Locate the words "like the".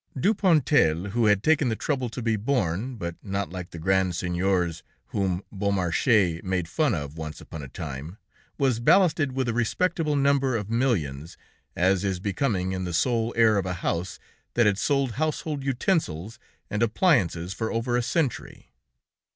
3.51-3.77